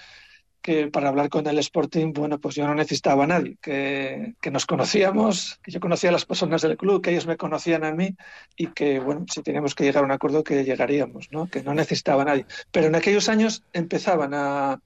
[0.63, 4.67] que para hablar con el Sporting, bueno, pues yo no necesitaba a nadie, que, nos
[4.67, 8.17] conocíamos, que yo conocía a las personas del club, que ellos me conocían a mí
[8.57, 11.47] y que, bueno, si teníamos que llegar a un acuerdo, que llegaríamos, ¿no?
[11.47, 12.47] Que no necesitaba a nadie.
[12.73, 14.81] Pero en aquellos años empezaban a,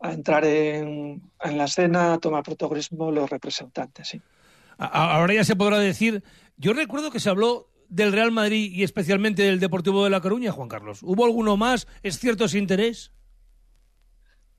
[0.00, 4.20] a entrar en, en, la escena, a tomar protagonismo los representantes, sí.
[4.78, 6.24] Ahora ya se podrá decir,
[6.56, 10.50] yo recuerdo que se habló del Real Madrid y especialmente del Deportivo de La Coruña,
[10.50, 11.00] Juan Carlos?
[11.02, 11.86] ¿Hubo alguno más?
[12.02, 13.12] ¿Es cierto ese interés?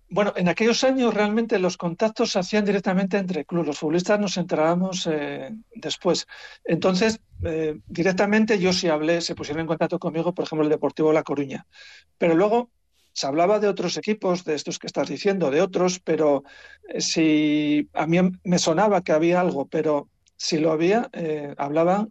[0.08, 3.68] Bueno, en aquellos años realmente los contactos se hacían directamente entre clubes.
[3.68, 6.28] Los futbolistas nos enterábamos eh, después.
[6.64, 11.08] Entonces, eh, directamente yo sí hablé, se pusieron en contacto conmigo, por ejemplo, el Deportivo
[11.08, 11.66] de La Coruña.
[12.20, 12.70] Pero luego
[13.14, 16.44] se hablaba de otros equipos, de estos que estás diciendo, de otros, pero
[16.88, 21.10] eh, si a mí me sonaba que había algo, pero si lo había,
[21.58, 22.08] hablaba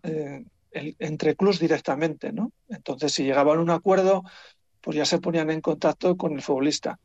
[0.72, 2.52] entre clubs directamente, ¿no?
[2.68, 4.22] Entonces, si llegaban a un acuerdo,
[4.80, 6.98] pues ya se ponían en contacto con el futbolista.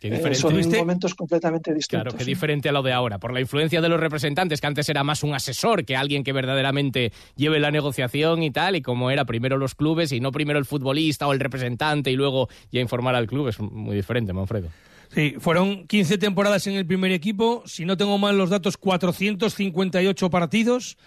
[0.00, 2.12] Eh, son momentos completamente distintos.
[2.12, 4.86] Claro, qué diferente a lo de ahora, por la influencia de los representantes, que antes
[4.90, 9.10] era más un asesor que alguien que verdaderamente lleve la negociación y tal, y como
[9.10, 12.80] era primero los clubes y no primero el futbolista o el representante y luego ya
[12.80, 14.68] informar al club, es muy diferente, Manfredo.
[15.14, 20.28] Sí, fueron 15 temporadas en el primer equipo, si no tengo mal los datos, 458
[20.28, 20.98] partidos,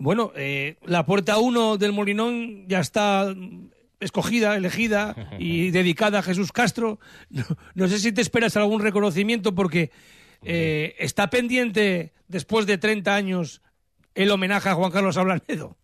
[0.00, 3.34] bueno, eh, la puerta 1 del Molinón ya está
[4.00, 6.98] escogida, elegida y dedicada a Jesús Castro.
[7.74, 9.90] No, sé si te esperas algún reconocimiento porque
[10.42, 13.60] eh, está pendiente después de 30 años
[14.14, 15.76] el homenaje a Juan Carlos Ablanedo.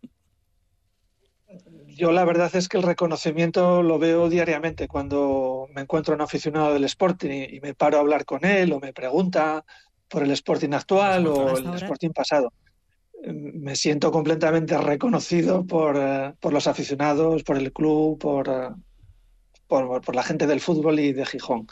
[1.88, 6.72] Yo la verdad es que el reconocimiento lo veo diariamente cuando me encuentro un aficionado
[6.72, 9.62] del Sporting y, me paro a hablar con él o me pregunta
[10.08, 12.50] por el Sporting actual o el Sporting pasado
[13.32, 18.68] me siento completamente reconocido por, eh, por, los aficionados, por el club, por, eh,
[19.66, 21.66] por, por, la gente del fútbol y de Gijón.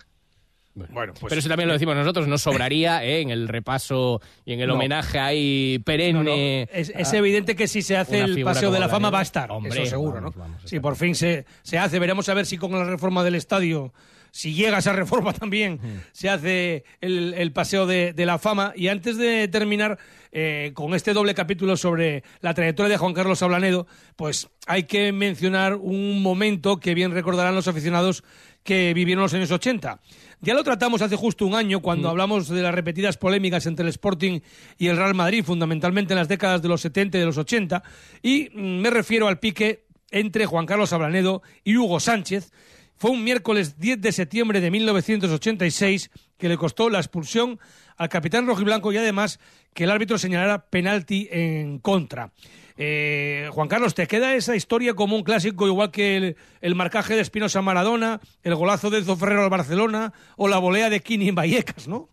[0.75, 1.31] Bueno, pues...
[1.31, 3.21] Pero eso también lo decimos nosotros, nos sobraría ¿eh?
[3.21, 6.69] en el repaso y en el homenaje ahí perenne.
[6.73, 9.83] Es, evidente que si se hace el paseo de la fama va a estar, Hombre,
[9.83, 10.33] eso seguro, ¿no?
[10.64, 13.93] si por fin se, se hace, veremos a ver si con la reforma del estadio
[14.35, 15.79] si llega esa reforma también,
[16.11, 18.73] se hace el, paseo de, la fama.
[18.75, 19.97] Y antes de terminar
[20.37, 25.12] eh, con este doble capítulo sobre la trayectoria de Juan Carlos Ablanedo, pues hay que
[25.12, 28.25] mencionar un momento que bien recordarán los aficionados
[28.64, 30.01] que vivieron los años 80.
[30.40, 33.90] Ya lo tratamos hace justo un año cuando hablamos de las repetidas polémicas entre el
[33.90, 34.40] Sporting
[34.77, 37.85] y el Real Madrid, fundamentalmente en las décadas de los 70 y de los 80,
[38.20, 42.51] y mm, me refiero al pique entre Juan Carlos Ablanedo y Hugo Sánchez,
[42.97, 47.59] fue un miércoles 10 de septiembre de 1986 que le costó la expulsión
[47.97, 49.41] al capitán rojiblanco y además
[49.73, 52.33] que el árbitro señalara penalti en contra.
[52.77, 57.21] Eh, Juan Carlos, ¿te queda esa historia como un clásico igual que el, marcaje de
[57.21, 61.37] Espinosa Maradona, el golazo de Enzo Ferrero al Barcelona o la volea de Kini en
[61.37, 62.11] Vallecas, no?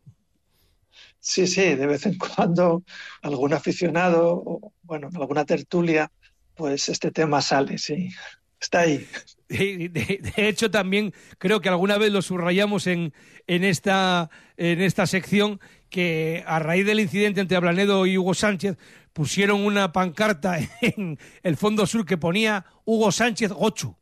[1.20, 2.84] Sí, sí, de vez en cuando
[3.22, 6.12] algún aficionado, o, bueno, alguna tertulia,
[6.56, 8.10] pues este tema sale, sí,
[8.60, 9.08] está ahí.
[9.52, 13.14] De, hecho, también creo que alguna vez lo subrayamos en,
[13.48, 15.60] en, esta, en esta sección
[15.90, 18.78] que a raíz del incidente entre Ablanedo y Hugo Sánchez
[19.14, 23.96] pusieron una pancarta en el fondo sur que ponía Hugo Sánchez Gochu.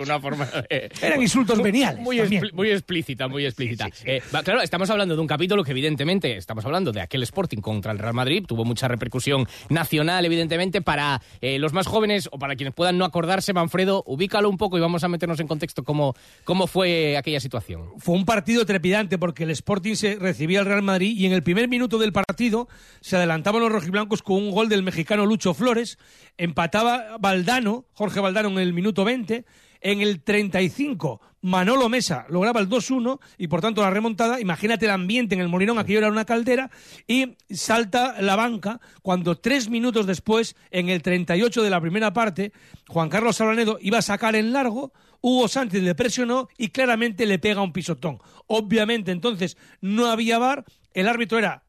[0.00, 2.02] una forma Eran insultos veniales.
[2.02, 2.20] Muy,
[2.52, 3.88] muy explícita, muy explícita.
[4.04, 7.92] Eh, claro, estamos hablando de un capítulo que evidentemente estamos hablando de aquel Sporting contra
[7.92, 12.56] el Real Madrid, tuvo mucha repercusión nacional, evidentemente, para eh, los más jóvenes o para
[12.56, 16.14] quienes puedan no acordarse, Manfredo, ubícalo un poco y vamos a meternos en contexto cómo,
[16.44, 17.90] cómo fue aquella situación.
[17.98, 21.42] Fue un partido trepidante porque el Sporting se recibía al Real Madrid y en el
[21.42, 22.68] primer minuto del partido
[23.00, 23.16] se
[23.50, 25.98] adelantaban los rojiblancos con un gol del mexicano Lucho Flores,
[26.36, 29.44] empataba Valdano, Jorge Valdano en el minuto 20,
[29.80, 34.90] en el 35 Manolo Mesa lograba el 2-1 y por tanto la remontada, imagínate el
[34.92, 36.70] ambiente en el Molinón, aquello era una caldera,
[37.06, 42.52] y salta la banca cuando tres minutos después, en el 38 de la primera parte,
[42.88, 47.38] Juan Carlos Salanedo iba a sacar en largo, Hugo Sánchez le presionó y claramente le
[47.38, 48.18] pega un pisotón.
[48.46, 51.64] Obviamente entonces no había bar, el árbitro era,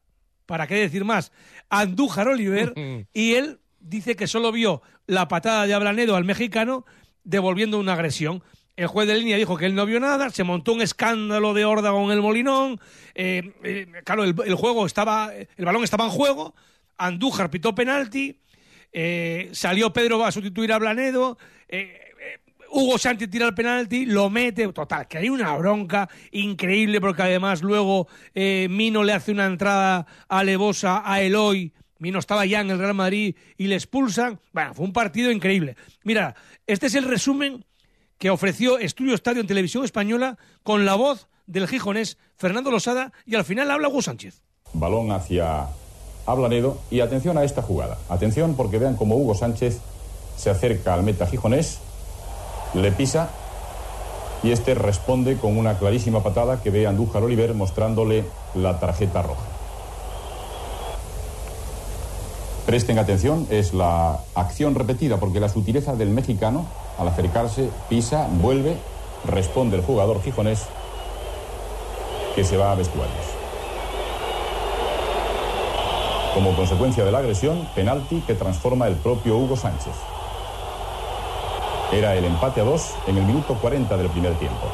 [0.46, 1.32] para qué decir más,
[1.72, 2.74] Andújar Oliver
[3.14, 6.84] y él dice que solo vio la patada de Ablanedo al mexicano
[7.24, 8.42] devolviendo una agresión.
[8.76, 11.64] El juez de línea dijo que él no vio nada, se montó un escándalo de
[11.64, 12.78] órdago en el Molinón.
[13.14, 16.54] Eh, eh, claro, el, juego estaba, el balón estaba en juego.
[16.98, 18.38] Andújar pitó penalti.
[18.92, 21.38] Eh, salió Pedro a sustituir a Blanedo.
[22.72, 24.66] Hugo Sánchez tira el penalti, lo mete.
[24.72, 31.02] Total, que hay una bronca increíble porque además luego Mino le hace una entrada alevosa
[31.04, 34.40] a Eloy Mino estaba ya en el Real Madrid y le expulsan.
[34.52, 35.76] Bueno, fue un partido increíble.
[36.02, 36.34] Mira,
[36.66, 37.64] este es el resumen
[38.18, 43.36] que ofreció Estudio Estadio en Televisión Española con la voz del gijonés Fernando Losada y
[43.36, 44.42] al final habla Hugo Sánchez.
[44.72, 45.68] Balón hacia
[46.26, 47.98] Ablanedo y atención a esta jugada.
[48.08, 49.80] Atención porque vean cómo Hugo Sánchez
[50.36, 51.78] se acerca al meta gijonés,
[52.74, 53.30] le pisa
[54.42, 59.22] y este responde con una clarísima patada que ve a Andújar Oliver mostrándole la tarjeta
[59.22, 59.44] roja.
[62.66, 66.66] Presten atención, es la acción repetida, porque la sutileza del mexicano,
[66.98, 68.76] al acercarse, pisa, vuelve,
[69.26, 70.62] responde el jugador gijonés
[72.34, 73.26] que se va a vestuarios.
[76.34, 79.92] Como consecuencia de la agresión, penalti que transforma el propio Hugo Sánchez.
[81.92, 84.66] Era el empate a dos en el minuto 40 del primer tiempo.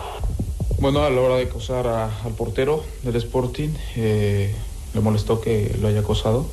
[0.79, 4.55] Bueno, a la hora de acosar al portero del Sporting, eh,
[4.95, 6.47] le molestó que lo haya acosado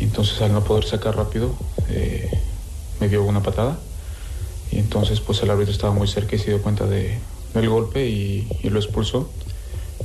[0.00, 1.50] y entonces al no poder sacar rápido,
[1.90, 2.30] eh,
[3.00, 3.78] me dio una patada.
[4.72, 7.18] Y entonces pues el árbitro estaba muy cerca y se dio cuenta de,
[7.52, 9.28] del golpe y, lo expulsó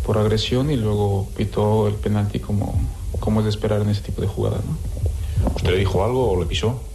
[0.05, 2.77] por agresión y luego pitó el penalti como,
[3.21, 4.57] como es de esperar en ese tipo de jugada.
[4.57, 5.55] ¿no?
[5.55, 6.90] ¿Usted le dijo algo o le pisó?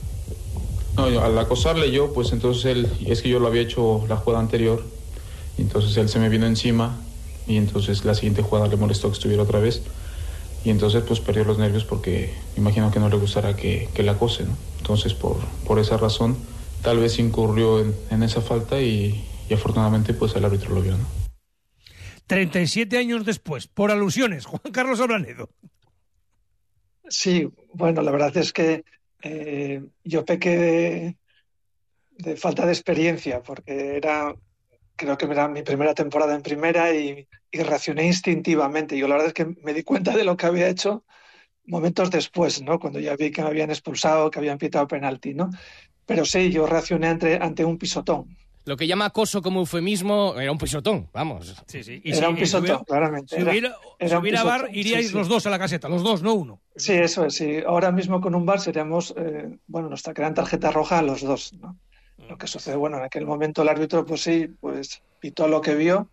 [0.97, 4.43] No, al acosarle yo, pues entonces él, es que yo lo había hecho la jugada
[4.43, 4.83] anterior,
[5.59, 6.99] y entonces él se me vino encima
[7.47, 9.83] y entonces la siguiente jugada le molestó que estuviera otra vez
[10.65, 14.13] y entonces pues perdió los nervios porque imagino que no le gustara que, que la
[14.13, 14.57] acose, ¿no?
[14.79, 16.37] Entonces por, por esa razón
[16.83, 21.07] tal vez incurrió en, esa falta y, afortunadamente pues el árbitro lo vio, ¿no?
[22.27, 25.49] 37 años después, por alusiones, Juan Carlos Ablanedo.
[27.09, 28.85] Sí, bueno, la verdad es que
[29.23, 31.17] eh, yo pequé
[32.11, 34.35] de, falta de experiencia, porque era
[34.97, 38.99] creo que era mi primera temporada en primera y, reaccioné instintivamente.
[38.99, 41.05] Yo la verdad es que me di cuenta de lo que había hecho
[41.65, 42.79] momentos después, ¿no?
[42.79, 45.51] Cuando ya vi que me habían expulsado, que habían pitado penalti, ¿no?
[46.05, 48.37] Pero sí, yo reaccioné ante, ante un pisotón.
[48.67, 51.55] Lo que llama acoso como eufemismo era un pisotón, vamos.
[51.69, 52.03] Sí, sí.
[52.05, 53.37] era un pisotón, claramente.
[53.37, 56.61] Si hubiera, bar, iríais los dos a la caseta, los dos, no uno.
[56.75, 57.35] Sí, eso es.
[57.35, 57.59] Sí.
[57.65, 61.53] Ahora mismo con un bar seríamos, eh, bueno, nos quedan tarjeta roja a los dos,
[61.53, 61.79] ¿no?
[62.29, 65.77] Lo que sucede, bueno, en aquel momento el árbitro, pues sí, pues pitó lo que
[65.77, 66.11] vio,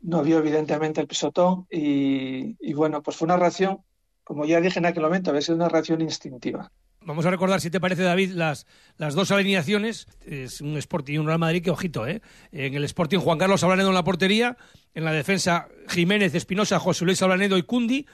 [0.00, 3.80] no vio evidentemente el pisotón y, bueno, pues fue una reacción,
[4.22, 6.70] como ya dije en aquel momento, había sido una reacción instintiva.
[7.02, 8.66] Vamos a recordar, si te parece, David, las,
[8.98, 10.06] las dos alineaciones.
[10.26, 12.20] Es un Sporting y un Real Madrid que, ojito, ¿eh?
[12.52, 14.58] En el Sporting, Juan Carlos Ablanedo en la portería.
[14.94, 18.06] En la defensa, Jiménez, Espinosa, José Luis Ablanedo y Cundi.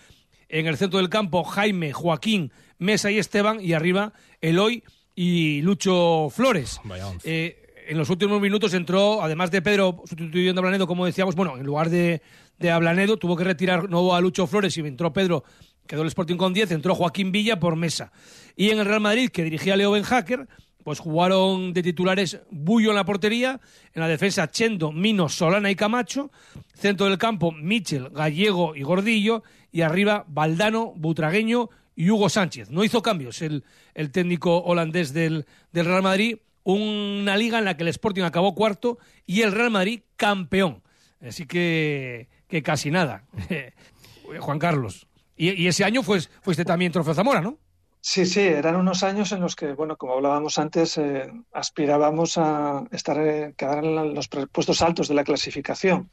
[0.48, 3.60] En el centro del campo, Jaime, Joaquín, Mesa y Esteban.
[3.60, 4.84] Y arriba, Eloy
[5.16, 6.80] y Lucho Flores.
[7.24, 11.56] Eh, en los últimos minutos entró, además de Pedro sustituyendo a Blanedo, como decíamos, bueno,
[11.56, 12.22] en lugar de,
[12.58, 15.44] de Ablanedo, tuvo que retirar nuevo a Lucho Flores y entró Pedro,
[15.86, 18.12] quedó el Sporting con 10, entró Joaquín Villa por mesa.
[18.56, 20.48] Y en el Real Madrid, que dirigía Leo Benhacker,
[20.86, 23.60] pues jugaron de titulares Bullo en la portería,
[23.92, 26.30] en la defensa Chendo, Mino, Solana y Camacho,
[26.74, 29.42] centro del campo Michel, Gallego y Gordillo,
[29.72, 32.70] y arriba Valdano, Butragueño y Hugo Sánchez.
[32.70, 36.38] No hizo cambios el, el técnico holandés del, del, Real Madrid.
[36.62, 40.82] una liga en la que el Sporting acabó cuarto y el Real Madrid campeón.
[41.20, 43.24] Así que, que casi nada.
[44.38, 45.06] Juan Carlos.
[45.36, 47.58] Y, ese año fuiste, fuiste también Trofeo Zamora, ¿no?
[48.00, 52.84] Sí, sí, eran unos años en los que, bueno, como hablábamos antes, eh, aspirábamos a
[52.92, 56.10] estar, eh, quedar en los puestos altos de la clasificación.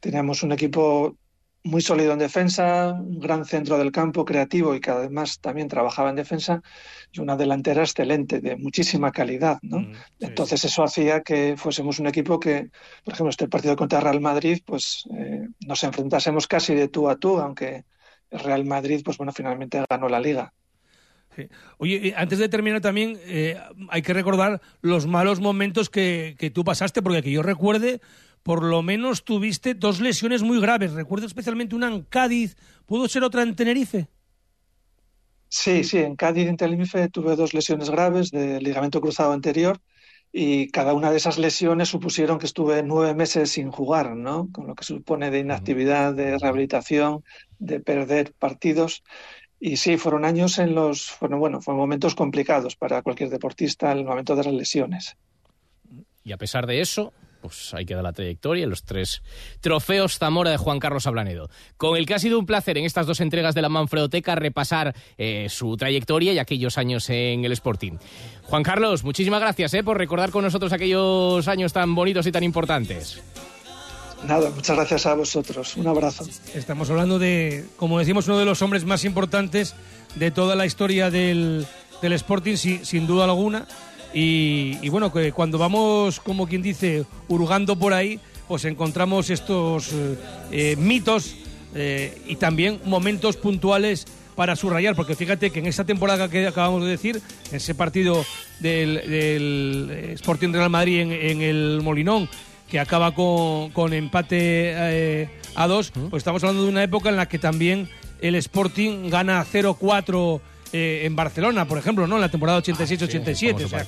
[0.00, 1.16] Teníamos un equipo
[1.62, 6.10] muy sólido en defensa, un gran centro del campo creativo y que además también trabajaba
[6.10, 6.62] en defensa
[7.12, 9.58] y una delantera excelente, de muchísima calidad.
[9.62, 9.80] ¿no?
[9.80, 12.70] Mm, Entonces eso hacía que fuésemos un equipo que,
[13.04, 17.16] por ejemplo, este partido contra Real Madrid, pues eh, nos enfrentásemos casi de tú a
[17.16, 17.84] tú, aunque
[18.30, 20.52] Real Madrid, pues bueno, finalmente ganó la liga.
[21.78, 23.56] Oye, antes de terminar también eh,
[23.88, 28.00] hay que recordar los malos momentos que, que tú pasaste, porque que yo recuerde,
[28.42, 30.92] por lo menos tuviste dos lesiones muy graves.
[30.92, 32.56] Recuerdo especialmente una en Cádiz.
[32.86, 34.08] ¿Pudo ser otra en Tenerife?
[35.48, 39.80] Sí, sí, en Cádiz y en Tenerife tuve dos lesiones graves de ligamento cruzado anterior
[40.32, 44.48] y cada una de esas lesiones supusieron que estuve nueve meses sin jugar, ¿no?
[44.52, 47.24] Con lo que supone de inactividad, de rehabilitación,
[47.58, 49.02] de perder partidos.
[49.58, 53.98] Y sí, fueron años en los, bueno, bueno, fueron momentos complicados para cualquier deportista en
[53.98, 55.16] el momento de las lesiones.
[56.22, 59.22] Y a pesar de eso, pues hay que dar la trayectoria, los tres
[59.60, 61.50] trofeos Zamora de Juan Carlos Ablanedo.
[61.76, 64.94] Con el que ha sido un placer en estas dos entregas de la Manfredoteca repasar
[65.18, 67.92] eh, su trayectoria y aquellos años en el Sporting.
[68.44, 72.42] Juan Carlos, muchísimas gracias eh, por recordar con nosotros aquellos años tan bonitos y tan
[72.42, 73.20] importantes.
[74.26, 75.76] Nada, muchas gracias a vosotros.
[75.76, 76.26] Un abrazo.
[76.54, 79.74] Estamos hablando de, como decimos, uno de los hombres más importantes
[80.14, 81.66] de toda la historia del,
[82.02, 83.66] Sporting, sin duda alguna.
[84.12, 90.16] Y, bueno, que cuando vamos, como quien dice, hurgando por ahí, pues encontramos estos eh,
[90.50, 91.36] eh, mitos
[91.74, 96.82] eh, y también momentos puntuales para subrayar, porque fíjate que en esa temporada que acabamos
[96.82, 98.24] de decir, en ese partido
[98.58, 98.96] del,
[100.14, 102.28] Sporting Real Madrid en, el Molinón,
[102.68, 107.28] que acaba con, con empate a dos, pues estamos hablando de una época en la
[107.28, 107.88] que también
[108.20, 110.40] el Sporting gana 0-4
[110.72, 112.16] eh, en Barcelona, por ejemplo, ¿no?
[112.16, 113.68] En la temporada 86-87.
[113.72, 113.82] Ah,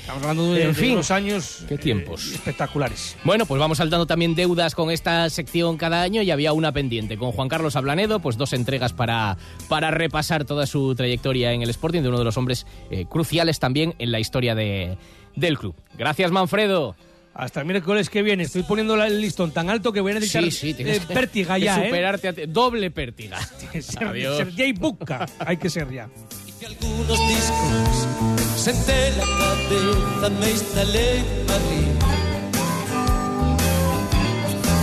[0.00, 1.64] estamos hablando de, unos años.
[1.68, 2.28] Qué tiempos.
[2.28, 3.16] Eh, espectaculares.
[3.24, 7.16] Bueno, pues vamos saltando también deudas con esta sección cada año y había una pendiente
[7.16, 9.38] con Juan Carlos Ablanedo, pues dos entregas para,
[9.68, 13.58] para repasar toda su trayectoria en el Sporting, de uno de los hombres eh, cruciales
[13.58, 14.98] también en la historia de,
[15.34, 15.74] del club.
[15.96, 16.94] Gracias, Manfredo.
[17.34, 18.42] Hasta el miércoles que viene.
[18.44, 21.86] Estoy poniendo el listón tan alto que voy a necesitar sí, sí, pértiga ya, ¿eh?
[21.86, 23.38] superarte A doble pértiga.
[23.80, 24.36] ser, Adiós.
[24.36, 25.26] ser Jay Buca.
[25.38, 26.08] Hay que ser ya.
[26.46, 28.08] Hice algunos discos,
[28.56, 31.88] senté la cabeza, me instalé en Madrid.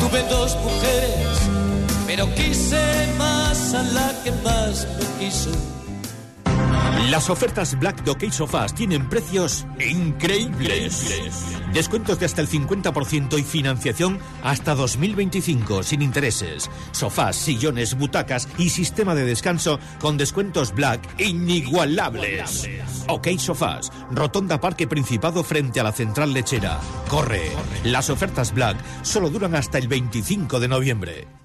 [0.01, 1.49] Tuve dos mujeres,
[2.07, 5.78] pero quise más a la que más me quiso.
[7.07, 11.55] Las ofertas Black Dockey Sofás tienen precios increíbles.
[11.73, 16.69] Descuentos de hasta el 50% y financiación hasta 2025 sin intereses.
[16.91, 22.69] Sofás, sillones, butacas y sistema de descanso con descuentos Black inigualables.
[23.07, 26.79] OK Sofás, Rotonda Parque Principado frente a la Central Lechera.
[27.07, 27.49] Corre.
[27.85, 31.38] Las ofertas Black solo duran hasta el 25 de noviembre.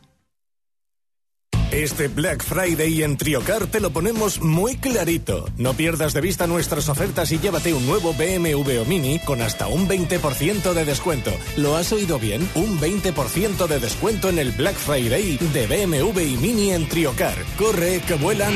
[1.75, 5.49] Este Black Friday en Triocar te lo ponemos muy clarito.
[5.59, 9.67] No pierdas de vista nuestras ofertas y llévate un nuevo BMW o Mini con hasta
[9.67, 11.33] un 20% de descuento.
[11.57, 12.49] ¿Lo has oído bien?
[12.55, 17.35] Un 20% de descuento en el Black Friday de BMW y Mini en Triocar.
[17.59, 18.55] Corre, que vuelan.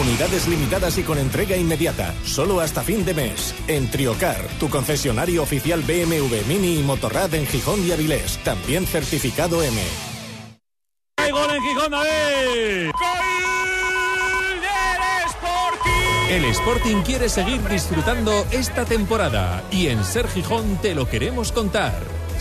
[0.00, 3.52] Unidades limitadas y con entrega inmediata, solo hasta fin de mes.
[3.66, 9.60] En Triocar, tu concesionario oficial BMW Mini y Motorrad en Gijón y Avilés, también certificado
[9.64, 10.11] M.
[11.32, 12.02] ¡Hay gol en Gijón, ¡Gol
[14.60, 16.28] del Sporting!
[16.30, 22.21] El Sporting quiere seguir disfrutando esta temporada y en Ser Gijón te lo queremos contar.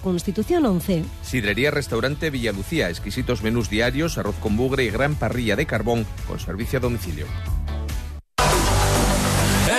[0.00, 1.04] Constitución 11.
[1.22, 6.40] Sidrería Restaurante Villalucía, exquisitos menús diarios, arroz con bugre y gran parrilla de carbón con
[6.40, 7.26] servicio a domicilio.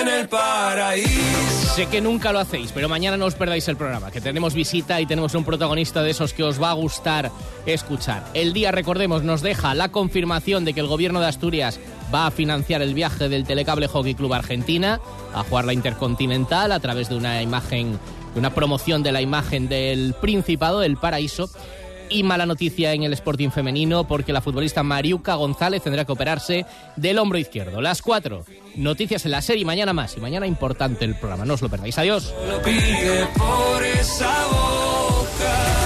[0.02, 1.74] en el paraíso.
[1.74, 5.00] Sé que nunca lo hacéis, pero mañana no os perdáis el programa, que tenemos visita
[5.00, 7.30] y tenemos un protagonista de esos que os va a gustar
[7.66, 8.24] escuchar.
[8.34, 11.78] El día, recordemos, nos deja la confirmación de que el gobierno de Asturias
[12.12, 15.00] va a financiar el viaje del Telecable Hockey Club Argentina
[15.34, 17.98] a jugar la Intercontinental a través de una imagen,
[18.34, 21.50] una promoción de la imagen del Principado, del Paraíso.
[22.08, 26.66] Y mala noticia en el Sporting femenino porque la futbolista Mariuca González tendrá que operarse
[26.96, 27.80] del hombro izquierdo.
[27.80, 30.14] Las cuatro noticias en la serie mañana más.
[30.16, 31.96] Y mañana importante el programa, no os lo perdáis.
[31.96, 32.34] Adiós.
[32.46, 35.81] Lo pide por esa voz.